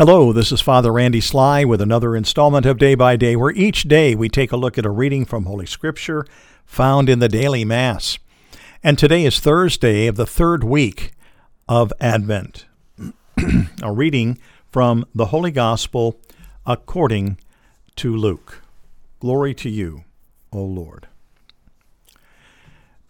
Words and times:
Hello, 0.00 0.32
this 0.32 0.50
is 0.50 0.62
Father 0.62 0.94
Randy 0.94 1.20
Sly 1.20 1.62
with 1.62 1.82
another 1.82 2.16
installment 2.16 2.64
of 2.64 2.78
Day 2.78 2.94
by 2.94 3.16
Day, 3.16 3.36
where 3.36 3.50
each 3.50 3.82
day 3.82 4.14
we 4.14 4.30
take 4.30 4.50
a 4.50 4.56
look 4.56 4.78
at 4.78 4.86
a 4.86 4.90
reading 4.90 5.26
from 5.26 5.44
Holy 5.44 5.66
Scripture 5.66 6.24
found 6.64 7.10
in 7.10 7.18
the 7.18 7.28
daily 7.28 7.66
Mass. 7.66 8.18
And 8.82 8.98
today 8.98 9.26
is 9.26 9.40
Thursday 9.40 10.06
of 10.06 10.16
the 10.16 10.24
third 10.24 10.64
week 10.64 11.12
of 11.68 11.92
Advent. 12.00 12.64
a 13.82 13.92
reading 13.92 14.38
from 14.72 15.04
the 15.14 15.26
Holy 15.26 15.50
Gospel 15.50 16.18
according 16.64 17.36
to 17.96 18.16
Luke. 18.16 18.62
Glory 19.18 19.52
to 19.56 19.68
you, 19.68 20.04
O 20.50 20.62
Lord. 20.62 21.08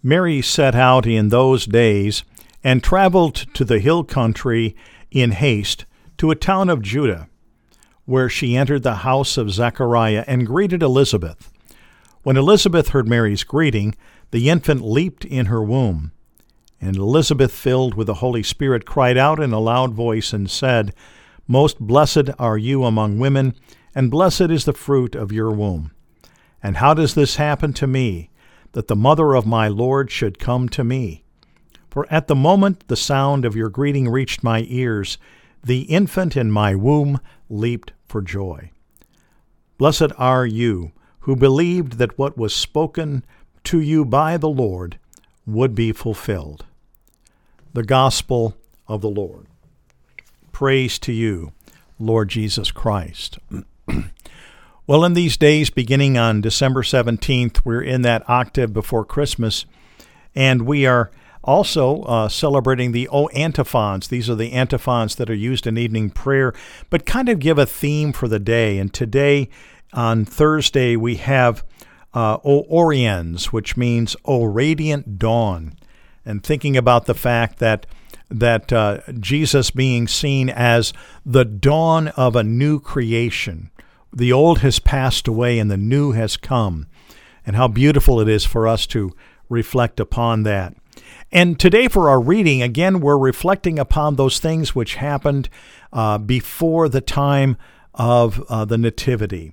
Mary 0.02 0.42
set 0.42 0.74
out 0.74 1.06
in 1.06 1.28
those 1.28 1.66
days 1.66 2.24
and 2.64 2.82
traveled 2.82 3.36
to 3.54 3.64
the 3.64 3.78
hill 3.78 4.02
country 4.02 4.74
in 5.12 5.30
haste 5.30 5.84
to 6.20 6.30
a 6.30 6.36
town 6.36 6.68
of 6.68 6.82
Judah, 6.82 7.30
where 8.04 8.28
she 8.28 8.54
entered 8.54 8.82
the 8.82 8.96
house 8.96 9.38
of 9.38 9.50
Zechariah 9.50 10.22
and 10.26 10.46
greeted 10.46 10.82
Elizabeth. 10.82 11.50
When 12.22 12.36
Elizabeth 12.36 12.90
heard 12.90 13.08
Mary's 13.08 13.42
greeting, 13.42 13.94
the 14.30 14.50
infant 14.50 14.82
leaped 14.82 15.24
in 15.24 15.46
her 15.46 15.62
womb. 15.62 16.12
And 16.78 16.94
Elizabeth, 16.94 17.52
filled 17.52 17.94
with 17.94 18.06
the 18.06 18.20
Holy 18.20 18.42
Spirit, 18.42 18.84
cried 18.84 19.16
out 19.16 19.40
in 19.40 19.54
a 19.54 19.58
loud 19.58 19.94
voice 19.94 20.34
and 20.34 20.50
said, 20.50 20.92
Most 21.48 21.80
blessed 21.80 22.28
are 22.38 22.58
you 22.58 22.84
among 22.84 23.18
women, 23.18 23.54
and 23.94 24.10
blessed 24.10 24.50
is 24.50 24.66
the 24.66 24.74
fruit 24.74 25.14
of 25.14 25.32
your 25.32 25.50
womb. 25.50 25.90
And 26.62 26.76
how 26.76 26.92
does 26.92 27.14
this 27.14 27.36
happen 27.36 27.72
to 27.72 27.86
me, 27.86 28.28
that 28.72 28.88
the 28.88 28.94
mother 28.94 29.32
of 29.32 29.46
my 29.46 29.68
Lord 29.68 30.10
should 30.10 30.38
come 30.38 30.68
to 30.68 30.84
me? 30.84 31.24
For 31.88 32.06
at 32.10 32.26
the 32.28 32.36
moment 32.36 32.88
the 32.88 32.94
sound 32.94 33.46
of 33.46 33.56
your 33.56 33.70
greeting 33.70 34.06
reached 34.06 34.44
my 34.44 34.66
ears, 34.68 35.16
the 35.62 35.82
infant 35.82 36.36
in 36.36 36.50
my 36.50 36.74
womb 36.74 37.20
leaped 37.48 37.92
for 38.06 38.22
joy. 38.22 38.70
Blessed 39.78 40.12
are 40.18 40.46
you 40.46 40.92
who 41.20 41.36
believed 41.36 41.94
that 41.94 42.18
what 42.18 42.36
was 42.36 42.54
spoken 42.54 43.24
to 43.64 43.80
you 43.80 44.04
by 44.04 44.36
the 44.36 44.48
Lord 44.48 44.98
would 45.46 45.74
be 45.74 45.92
fulfilled. 45.92 46.64
The 47.72 47.82
Gospel 47.82 48.56
of 48.88 49.00
the 49.00 49.10
Lord. 49.10 49.46
Praise 50.52 50.98
to 51.00 51.12
you, 51.12 51.52
Lord 51.98 52.28
Jesus 52.28 52.70
Christ. 52.70 53.38
well, 54.86 55.04
in 55.04 55.14
these 55.14 55.36
days, 55.36 55.70
beginning 55.70 56.18
on 56.18 56.40
December 56.40 56.82
17th, 56.82 57.60
we're 57.64 57.82
in 57.82 58.02
that 58.02 58.28
octave 58.28 58.72
before 58.72 59.04
Christmas, 59.04 59.64
and 60.34 60.62
we 60.62 60.86
are 60.86 61.10
also, 61.42 62.02
uh, 62.02 62.28
celebrating 62.28 62.92
the 62.92 63.08
O 63.08 63.28
antiphons. 63.28 64.08
These 64.08 64.28
are 64.28 64.34
the 64.34 64.52
antiphons 64.52 65.14
that 65.16 65.30
are 65.30 65.34
used 65.34 65.66
in 65.66 65.78
evening 65.78 66.10
prayer, 66.10 66.52
but 66.90 67.06
kind 67.06 67.28
of 67.28 67.38
give 67.38 67.58
a 67.58 67.66
theme 67.66 68.12
for 68.12 68.28
the 68.28 68.38
day. 68.38 68.78
And 68.78 68.92
today, 68.92 69.48
on 69.92 70.24
Thursday, 70.24 70.96
we 70.96 71.16
have 71.16 71.64
uh, 72.12 72.38
O 72.44 72.64
Oriens, 72.64 73.46
which 73.46 73.76
means 73.76 74.16
O 74.24 74.44
radiant 74.44 75.18
dawn. 75.18 75.74
And 76.24 76.42
thinking 76.42 76.76
about 76.76 77.06
the 77.06 77.14
fact 77.14 77.58
that 77.58 77.86
that 78.30 78.72
uh, 78.72 79.00
Jesus 79.18 79.70
being 79.70 80.06
seen 80.06 80.48
as 80.48 80.92
the 81.26 81.44
dawn 81.44 82.08
of 82.08 82.36
a 82.36 82.44
new 82.44 82.78
creation. 82.78 83.70
The 84.12 84.32
old 84.32 84.60
has 84.60 84.78
passed 84.78 85.26
away 85.26 85.58
and 85.58 85.68
the 85.70 85.76
new 85.76 86.12
has 86.12 86.36
come. 86.36 86.86
And 87.44 87.56
how 87.56 87.66
beautiful 87.66 88.20
it 88.20 88.28
is 88.28 88.44
for 88.44 88.68
us 88.68 88.86
to 88.88 89.16
reflect 89.48 89.98
upon 89.98 90.44
that. 90.44 90.74
And 91.32 91.58
today, 91.58 91.88
for 91.88 92.08
our 92.08 92.20
reading, 92.20 92.62
again, 92.62 93.00
we're 93.00 93.18
reflecting 93.18 93.78
upon 93.78 94.16
those 94.16 94.38
things 94.40 94.74
which 94.74 94.96
happened 94.96 95.48
uh, 95.92 96.18
before 96.18 96.88
the 96.88 97.00
time 97.00 97.56
of 97.94 98.44
uh, 98.48 98.64
the 98.64 98.78
Nativity. 98.78 99.52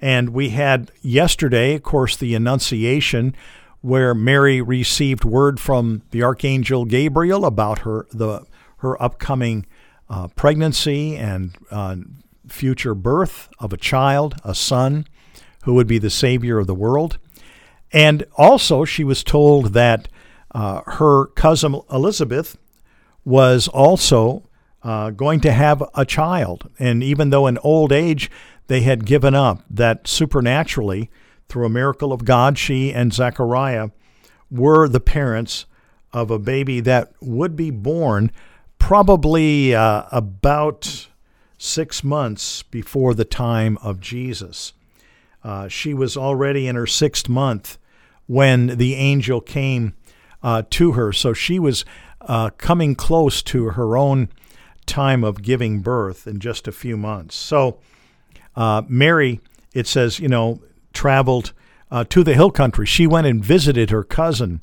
And 0.00 0.30
we 0.30 0.50
had 0.50 0.90
yesterday, 1.00 1.74
of 1.76 1.82
course, 1.82 2.16
the 2.16 2.34
Annunciation, 2.34 3.36
where 3.82 4.14
Mary 4.14 4.60
received 4.60 5.24
word 5.24 5.60
from 5.60 6.02
the 6.10 6.22
Archangel 6.22 6.84
Gabriel 6.84 7.44
about 7.44 7.80
her, 7.80 8.06
the, 8.12 8.44
her 8.78 9.00
upcoming 9.00 9.66
uh, 10.10 10.28
pregnancy 10.28 11.16
and 11.16 11.56
uh, 11.70 11.96
future 12.48 12.94
birth 12.94 13.48
of 13.58 13.72
a 13.72 13.76
child, 13.76 14.34
a 14.44 14.54
son, 14.54 15.06
who 15.64 15.74
would 15.74 15.86
be 15.86 15.98
the 15.98 16.10
Savior 16.10 16.58
of 16.58 16.66
the 16.66 16.74
world. 16.74 17.18
And 17.92 18.24
also, 18.36 18.84
she 18.84 19.04
was 19.04 19.22
told 19.22 19.74
that 19.74 20.08
uh, 20.52 20.82
her 20.86 21.26
cousin 21.26 21.80
Elizabeth 21.90 22.56
was 23.24 23.68
also 23.68 24.42
uh, 24.82 25.10
going 25.10 25.40
to 25.40 25.52
have 25.52 25.82
a 25.94 26.04
child. 26.04 26.68
And 26.78 27.02
even 27.02 27.30
though 27.30 27.46
in 27.46 27.58
old 27.58 27.92
age 27.92 28.30
they 28.66 28.80
had 28.82 29.06
given 29.06 29.34
up, 29.34 29.62
that 29.70 30.06
supernaturally, 30.06 31.10
through 31.48 31.66
a 31.66 31.70
miracle 31.70 32.12
of 32.12 32.24
God, 32.24 32.56
she 32.56 32.92
and 32.92 33.12
Zechariah 33.12 33.90
were 34.50 34.88
the 34.88 35.00
parents 35.00 35.66
of 36.12 36.30
a 36.30 36.38
baby 36.38 36.80
that 36.80 37.12
would 37.20 37.56
be 37.56 37.70
born 37.70 38.30
probably 38.78 39.74
uh, 39.74 40.04
about 40.10 41.08
six 41.58 42.02
months 42.02 42.62
before 42.64 43.14
the 43.14 43.24
time 43.24 43.78
of 43.82 44.00
Jesus. 44.00 44.72
Uh, 45.44 45.68
she 45.68 45.94
was 45.94 46.16
already 46.16 46.66
in 46.66 46.74
her 46.74 46.86
sixth 46.86 47.28
month 47.28 47.78
when 48.26 48.78
the 48.78 48.94
angel 48.94 49.40
came 49.40 49.94
uh, 50.42 50.62
to 50.70 50.92
her. 50.92 51.12
So 51.12 51.32
she 51.32 51.58
was 51.58 51.84
uh, 52.20 52.50
coming 52.50 52.94
close 52.94 53.42
to 53.44 53.70
her 53.70 53.96
own 53.96 54.28
time 54.86 55.24
of 55.24 55.42
giving 55.42 55.80
birth 55.80 56.26
in 56.26 56.40
just 56.40 56.66
a 56.66 56.72
few 56.72 56.96
months. 56.96 57.36
So 57.36 57.78
uh, 58.56 58.82
Mary, 58.88 59.40
it 59.72 59.86
says, 59.86 60.18
you 60.18 60.28
know, 60.28 60.60
traveled 60.92 61.52
uh, 61.90 62.04
to 62.04 62.24
the 62.24 62.34
hill 62.34 62.50
country. 62.50 62.86
She 62.86 63.06
went 63.06 63.26
and 63.26 63.44
visited 63.44 63.90
her 63.90 64.04
cousin. 64.04 64.62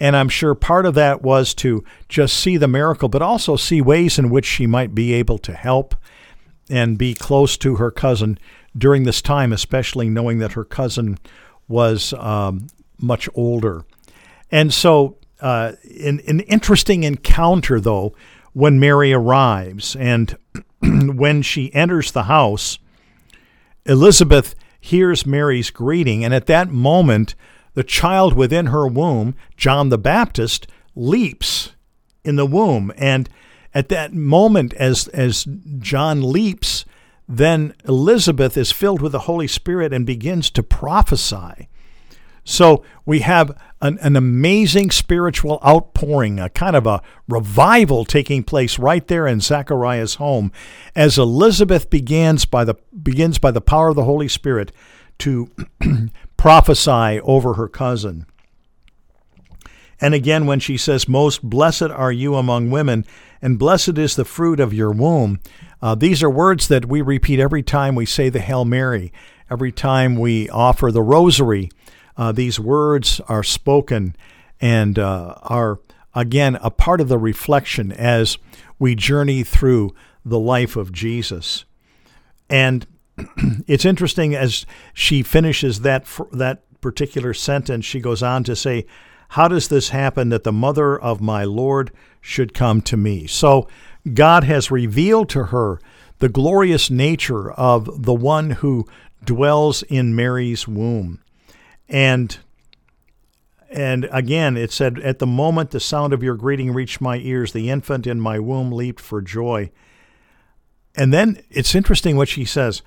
And 0.00 0.16
I'm 0.16 0.28
sure 0.28 0.54
part 0.54 0.86
of 0.86 0.94
that 0.94 1.22
was 1.22 1.54
to 1.54 1.84
just 2.08 2.36
see 2.36 2.56
the 2.56 2.68
miracle, 2.68 3.08
but 3.08 3.22
also 3.22 3.56
see 3.56 3.80
ways 3.80 4.18
in 4.18 4.30
which 4.30 4.46
she 4.46 4.66
might 4.66 4.94
be 4.94 5.12
able 5.12 5.38
to 5.38 5.52
help 5.52 5.94
and 6.68 6.98
be 6.98 7.14
close 7.14 7.56
to 7.58 7.76
her 7.76 7.90
cousin 7.90 8.38
during 8.76 9.04
this 9.04 9.22
time, 9.22 9.52
especially 9.52 10.08
knowing 10.08 10.38
that 10.38 10.52
her 10.52 10.64
cousin 10.64 11.18
was 11.68 12.12
um, 12.14 12.66
much 12.98 13.28
older. 13.34 13.84
And 14.52 14.72
so, 14.72 15.16
uh, 15.40 15.72
an, 16.04 16.20
an 16.28 16.40
interesting 16.40 17.02
encounter, 17.02 17.80
though, 17.80 18.14
when 18.52 18.78
Mary 18.78 19.12
arrives. 19.12 19.96
And 19.96 20.36
when 20.82 21.42
she 21.42 21.74
enters 21.74 22.12
the 22.12 22.24
house, 22.24 22.78
Elizabeth 23.86 24.54
hears 24.78 25.26
Mary's 25.26 25.70
greeting. 25.70 26.24
And 26.24 26.34
at 26.34 26.46
that 26.46 26.68
moment, 26.68 27.34
the 27.74 27.82
child 27.82 28.34
within 28.34 28.66
her 28.66 28.86
womb, 28.86 29.34
John 29.56 29.88
the 29.88 29.98
Baptist, 29.98 30.66
leaps 30.94 31.70
in 32.24 32.36
the 32.36 32.46
womb. 32.46 32.92
And 32.96 33.28
at 33.74 33.88
that 33.88 34.12
moment, 34.12 34.74
as, 34.74 35.08
as 35.08 35.46
John 35.78 36.22
leaps, 36.22 36.84
then 37.26 37.74
Elizabeth 37.88 38.56
is 38.56 38.70
filled 38.70 39.00
with 39.00 39.12
the 39.12 39.20
Holy 39.20 39.46
Spirit 39.46 39.92
and 39.92 40.04
begins 40.04 40.50
to 40.50 40.62
prophesy. 40.62 41.68
So 42.52 42.84
we 43.06 43.20
have 43.20 43.58
an, 43.80 43.98
an, 44.02 44.14
amazing 44.14 44.90
spiritual 44.90 45.58
outpouring, 45.66 46.38
a 46.38 46.50
kind 46.50 46.76
of 46.76 46.86
a 46.86 47.00
revival 47.26 48.04
taking 48.04 48.44
place 48.44 48.78
right 48.78 49.08
there 49.08 49.26
in 49.26 49.40
Zechariah's 49.40 50.16
home, 50.16 50.52
as 50.94 51.16
Elizabeth 51.16 51.88
begins 51.88 52.44
by 52.44 52.64
the 52.64 52.74
begins 53.02 53.38
by 53.38 53.52
the 53.52 53.62
power 53.62 53.88
of 53.88 53.96
the 53.96 54.04
Holy 54.04 54.28
Spirit 54.28 54.70
to 55.20 55.50
prophesy 56.36 57.20
over 57.22 57.54
her 57.54 57.68
cousin. 57.68 58.26
And 59.98 60.12
again, 60.12 60.44
when 60.44 60.60
she 60.60 60.76
says, 60.76 61.08
Most 61.08 61.42
blessed 61.42 61.84
are 61.84 62.12
you 62.12 62.34
among 62.34 62.70
women, 62.70 63.06
and 63.40 63.58
blessed 63.58 63.96
is 63.96 64.14
the 64.14 64.26
fruit 64.26 64.60
of 64.60 64.74
your 64.74 64.90
womb, 64.90 65.40
uh, 65.80 65.94
these 65.94 66.22
are 66.22 66.30
words 66.30 66.68
that 66.68 66.84
we 66.84 67.00
repeat 67.00 67.40
every 67.40 67.62
time 67.62 67.94
we 67.94 68.04
say 68.04 68.28
the 68.28 68.40
Hail 68.40 68.66
Mary, 68.66 69.10
every 69.50 69.72
time 69.72 70.16
we 70.16 70.50
offer 70.50 70.92
the 70.92 71.02
rosary 71.02 71.70
uh, 72.16 72.32
these 72.32 72.60
words 72.60 73.20
are 73.28 73.42
spoken 73.42 74.16
and 74.60 74.98
uh, 74.98 75.34
are, 75.42 75.80
again, 76.14 76.56
a 76.56 76.70
part 76.70 77.00
of 77.00 77.08
the 77.08 77.18
reflection 77.18 77.92
as 77.92 78.38
we 78.78 78.94
journey 78.94 79.42
through 79.42 79.94
the 80.24 80.38
life 80.38 80.76
of 80.76 80.92
Jesus. 80.92 81.64
And 82.48 82.86
it's 83.66 83.84
interesting 83.84 84.34
as 84.34 84.66
she 84.94 85.22
finishes 85.22 85.80
that, 85.80 86.06
that 86.32 86.62
particular 86.80 87.34
sentence, 87.34 87.84
she 87.84 88.00
goes 88.00 88.22
on 88.22 88.44
to 88.44 88.54
say, 88.54 88.86
How 89.30 89.48
does 89.48 89.68
this 89.68 89.90
happen 89.90 90.28
that 90.28 90.44
the 90.44 90.52
mother 90.52 90.98
of 90.98 91.20
my 91.20 91.44
Lord 91.44 91.90
should 92.20 92.54
come 92.54 92.82
to 92.82 92.96
me? 92.96 93.26
So 93.26 93.68
God 94.12 94.44
has 94.44 94.70
revealed 94.70 95.28
to 95.30 95.44
her 95.44 95.80
the 96.18 96.28
glorious 96.28 96.90
nature 96.90 97.50
of 97.52 98.04
the 98.04 98.14
one 98.14 98.50
who 98.50 98.86
dwells 99.24 99.82
in 99.84 100.14
Mary's 100.14 100.68
womb. 100.68 101.20
And 101.92 102.36
and 103.70 104.08
again, 104.10 104.56
it 104.56 104.72
said, 104.72 104.98
At 104.98 105.18
the 105.18 105.26
moment 105.26 105.70
the 105.70 105.80
sound 105.80 106.12
of 106.12 106.22
your 106.22 106.34
greeting 106.34 106.72
reached 106.72 107.00
my 107.00 107.18
ears, 107.18 107.52
the 107.52 107.70
infant 107.70 108.06
in 108.06 108.20
my 108.20 108.38
womb 108.38 108.72
leaped 108.72 109.00
for 109.00 109.22
joy. 109.22 109.70
And 110.94 111.12
then 111.12 111.42
it's 111.50 111.74
interesting 111.74 112.16
what 112.16 112.28
she 112.28 112.44
says 112.44 112.82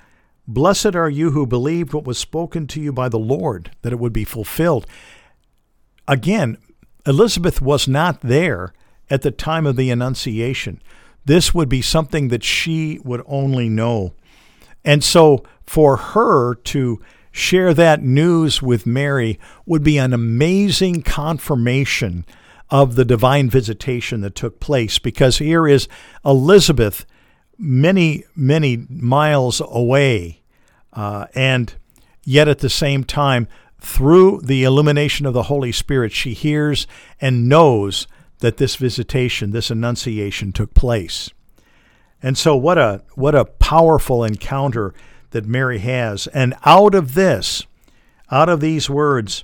Blessed 0.47 0.95
are 0.95 1.09
you 1.09 1.31
who 1.31 1.47
believed 1.47 1.93
what 1.93 2.05
was 2.05 2.17
spoken 2.17 2.67
to 2.67 2.81
you 2.81 2.91
by 2.91 3.09
the 3.09 3.19
Lord, 3.19 3.71
that 3.81 3.93
it 3.93 3.99
would 3.99 4.13
be 4.13 4.25
fulfilled. 4.25 4.85
Again, 6.07 6.57
Elizabeth 7.07 7.61
was 7.61 7.87
not 7.87 8.21
there 8.21 8.73
at 9.09 9.21
the 9.21 9.31
time 9.31 9.65
of 9.65 9.75
the 9.75 9.89
Annunciation. 9.89 10.81
This 11.25 11.53
would 11.53 11.69
be 11.69 11.81
something 11.81 12.27
that 12.27 12.43
she 12.43 12.99
would 13.03 13.23
only 13.25 13.69
know. 13.69 14.13
And 14.83 15.03
so 15.03 15.43
for 15.65 15.97
her 15.97 16.53
to 16.53 17.01
share 17.35 17.73
that 17.73 18.01
news 18.01 18.61
with 18.61 18.85
Mary 18.85 19.37
would 19.65 19.83
be 19.83 19.97
an 19.97 20.13
amazing 20.13 21.01
confirmation 21.01 22.25
of 22.69 22.95
the 22.95 23.03
divine 23.03 23.49
visitation 23.49 24.21
that 24.21 24.35
took 24.35 24.61
place 24.61 24.99
because 24.99 25.37
here 25.37 25.67
is 25.67 25.89
Elizabeth 26.23 27.05
many, 27.57 28.23
many 28.37 28.87
miles 28.89 29.61
away. 29.65 30.41
Uh, 30.93 31.27
and 31.35 31.75
yet 32.23 32.47
at 32.47 32.59
the 32.59 32.69
same 32.69 33.03
time, 33.03 33.49
through 33.81 34.39
the 34.41 34.63
illumination 34.63 35.25
of 35.25 35.33
the 35.33 35.43
Holy 35.43 35.73
Spirit, 35.73 36.13
she 36.13 36.33
hears 36.33 36.87
and 37.19 37.49
knows 37.49 38.07
that 38.39 38.55
this 38.55 38.77
visitation, 38.77 39.51
this 39.51 39.69
annunciation 39.69 40.53
took 40.53 40.73
place. 40.73 41.31
And 42.23 42.37
so 42.37 42.55
what 42.55 42.77
a 42.77 43.03
what 43.15 43.35
a 43.35 43.43
powerful 43.43 44.23
encounter 44.23 44.93
that 45.35 45.45
Mary 45.45 45.79
has. 45.79 46.27
And 46.27 46.53
out 46.63 46.95
of 46.95 47.13
this, 47.13 47.67
out 48.31 48.47
of 48.47 48.61
these 48.61 48.89
words, 48.89 49.43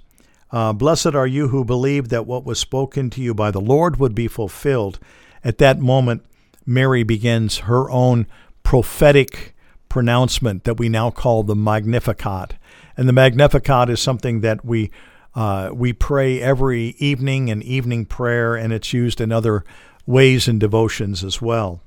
uh, 0.50 0.72
blessed 0.72 1.16
are 1.16 1.28
you 1.28 1.50
who 1.50 1.66
believed 1.66 2.10
that 2.12 2.26
what 2.26 2.46
was 2.46 2.60
spoken 2.60 3.10
to 3.10 3.22
you 3.22 3.34
by 3.34 3.52
the 3.52 3.60
Lord 3.60 4.00
would 4.00 4.16
be 4.16 4.30
fulfilled. 4.30 5.00
At 5.44 5.58
that 5.58 5.80
moment, 5.80 6.26
Mary 6.66 7.04
begins 7.04 7.60
her 7.60 7.92
own 7.92 8.26
prophetic 8.64 9.54
pronouncement 9.90 10.64
that 10.64 10.80
we 10.80 10.88
now 10.88 11.12
call 11.12 11.44
the 11.44 11.58
Magnificat. 11.58 12.54
And 12.96 13.10
the 13.10 13.14
Magnificat 13.14 13.90
is 13.90 14.00
something 14.00 14.40
that 14.40 14.64
we 14.64 14.92
uh, 15.36 15.72
we 15.74 15.92
pray 15.92 16.40
every 16.40 16.96
evening 17.00 17.50
in 17.50 17.62
evening 17.64 18.06
prayer, 18.06 18.56
and 18.56 18.72
it's 18.72 18.94
used 18.94 19.20
in 19.20 19.34
other 19.34 19.66
ways 20.06 20.48
and 20.48 20.58
devotions 20.58 21.22
as 21.22 21.42
well. 21.42 21.82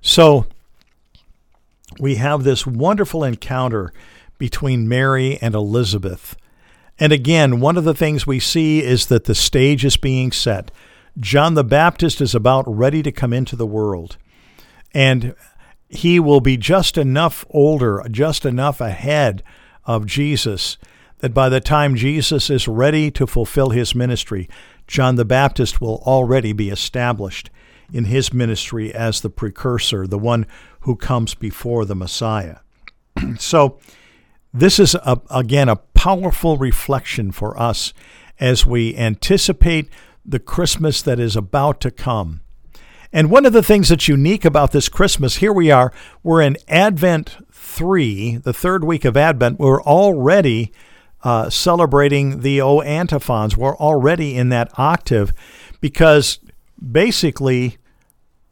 So 0.00 0.46
we 1.98 2.16
have 2.16 2.44
this 2.44 2.66
wonderful 2.66 3.24
encounter 3.24 3.92
between 4.38 4.88
Mary 4.88 5.38
and 5.40 5.54
Elizabeth. 5.54 6.36
And 6.98 7.12
again, 7.12 7.60
one 7.60 7.76
of 7.76 7.84
the 7.84 7.94
things 7.94 8.26
we 8.26 8.40
see 8.40 8.82
is 8.82 9.06
that 9.06 9.24
the 9.24 9.34
stage 9.34 9.84
is 9.84 9.96
being 9.96 10.32
set. 10.32 10.70
John 11.18 11.54
the 11.54 11.64
Baptist 11.64 12.20
is 12.20 12.34
about 12.34 12.64
ready 12.66 13.02
to 13.02 13.12
come 13.12 13.32
into 13.32 13.56
the 13.56 13.66
world. 13.66 14.16
And 14.94 15.34
he 15.88 16.18
will 16.18 16.40
be 16.40 16.56
just 16.56 16.96
enough 16.96 17.44
older, 17.50 18.04
just 18.10 18.44
enough 18.44 18.80
ahead 18.80 19.42
of 19.84 20.06
Jesus 20.06 20.78
that 21.18 21.32
by 21.32 21.48
the 21.48 21.60
time 21.60 21.94
Jesus 21.94 22.50
is 22.50 22.66
ready 22.66 23.10
to 23.12 23.26
fulfill 23.26 23.70
his 23.70 23.94
ministry, 23.94 24.48
John 24.88 25.14
the 25.14 25.24
Baptist 25.24 25.80
will 25.80 26.02
already 26.04 26.52
be 26.52 26.68
established 26.68 27.48
in 27.92 28.04
his 28.04 28.32
ministry 28.32 28.94
as 28.94 29.20
the 29.20 29.30
precursor, 29.30 30.06
the 30.06 30.18
one 30.18 30.46
who 30.80 30.96
comes 30.96 31.34
before 31.34 31.84
the 31.84 31.94
Messiah. 31.94 32.58
so, 33.38 33.78
this 34.54 34.78
is, 34.78 34.94
a, 34.94 35.20
again, 35.30 35.68
a 35.68 35.76
powerful 35.76 36.58
reflection 36.58 37.32
for 37.32 37.58
us 37.58 37.94
as 38.38 38.66
we 38.66 38.94
anticipate 38.96 39.88
the 40.24 40.38
Christmas 40.38 41.00
that 41.02 41.18
is 41.18 41.36
about 41.36 41.80
to 41.80 41.90
come. 41.90 42.42
And 43.12 43.30
one 43.30 43.44
of 43.44 43.52
the 43.52 43.62
things 43.62 43.90
that's 43.90 44.08
unique 44.08 44.44
about 44.44 44.72
this 44.72 44.88
Christmas, 44.88 45.36
here 45.36 45.52
we 45.52 45.70
are, 45.70 45.92
we're 46.22 46.42
in 46.42 46.56
Advent 46.68 47.36
3, 47.52 48.36
the 48.38 48.52
third 48.52 48.84
week 48.84 49.04
of 49.04 49.16
Advent. 49.16 49.58
We're 49.58 49.82
already 49.82 50.72
uh, 51.22 51.50
celebrating 51.50 52.40
the 52.40 52.60
O 52.60 52.80
antiphons. 52.80 53.56
We're 53.56 53.76
already 53.76 54.36
in 54.36 54.48
that 54.48 54.70
octave 54.78 55.32
because 55.80 56.38
basically 56.90 57.78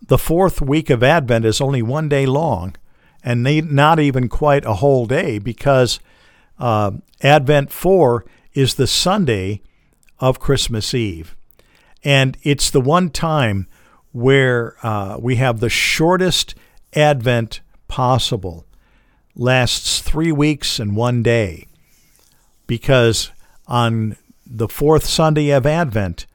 the 0.06 0.18
fourth 0.18 0.60
week 0.60 0.90
of 0.90 1.02
Advent 1.02 1.44
is 1.44 1.60
only 1.60 1.82
one 1.82 2.08
day 2.08 2.26
long 2.26 2.74
and 3.22 3.42
not 3.70 4.00
even 4.00 4.28
quite 4.28 4.64
a 4.64 4.74
whole 4.74 5.06
day 5.06 5.38
because 5.38 6.00
uh, 6.58 6.92
Advent 7.22 7.70
4 7.70 8.24
is 8.54 8.74
the 8.74 8.86
Sunday 8.86 9.62
of 10.18 10.40
Christmas 10.40 10.94
Eve. 10.94 11.36
And 12.02 12.36
it's 12.42 12.70
the 12.70 12.80
one 12.80 13.10
time 13.10 13.66
where 14.12 14.76
uh, 14.82 15.18
we 15.20 15.36
have 15.36 15.60
the 15.60 15.68
shortest 15.68 16.54
Advent 16.94 17.60
possible. 17.88 18.66
Lasts 19.36 20.00
three 20.00 20.32
weeks 20.32 20.78
and 20.78 20.96
one 20.96 21.22
day. 21.22 21.66
Because 22.66 23.30
on 23.66 24.16
the 24.46 24.68
fourth 24.68 25.04
Sunday 25.04 25.50
of 25.50 25.66
Advent, 25.66 26.26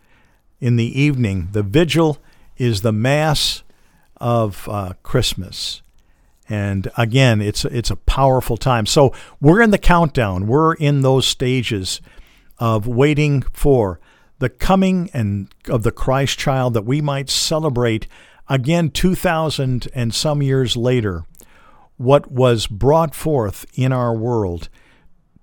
in 0.61 0.77
the 0.77 0.99
evening, 0.99 1.49
the 1.51 1.63
vigil 1.63 2.17
is 2.57 2.81
the 2.81 2.91
Mass 2.91 3.63
of 4.17 4.67
uh, 4.69 4.93
Christmas. 5.03 5.81
And 6.47 6.91
again, 6.95 7.41
it's 7.41 7.65
it's 7.65 7.89
a 7.89 7.95
powerful 7.95 8.57
time. 8.57 8.85
So 8.85 9.13
we're 9.41 9.61
in 9.61 9.71
the 9.71 9.77
countdown. 9.77 10.47
We're 10.47 10.75
in 10.75 11.01
those 11.01 11.25
stages 11.25 12.01
of 12.59 12.87
waiting 12.87 13.41
for 13.53 13.99
the 14.39 14.49
coming 14.49 15.09
and 15.13 15.53
of 15.67 15.83
the 15.83 15.91
Christ 15.91 16.37
child 16.37 16.73
that 16.73 16.85
we 16.85 17.01
might 17.01 17.29
celebrate 17.29 18.07
again 18.47 18.89
2000 18.91 19.87
and 19.93 20.13
some 20.13 20.41
years 20.41 20.77
later 20.77 21.25
what 21.97 22.31
was 22.31 22.67
brought 22.67 23.15
forth 23.15 23.65
in 23.73 23.91
our 23.91 24.13
world 24.13 24.69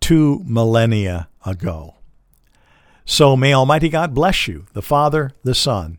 two 0.00 0.42
millennia 0.44 1.28
ago. 1.44 1.96
So 3.04 3.36
may 3.36 3.52
Almighty 3.52 3.88
God 3.88 4.14
bless 4.14 4.46
you, 4.46 4.66
the 4.72 4.82
Father, 4.82 5.32
the 5.42 5.54
Son, 5.54 5.98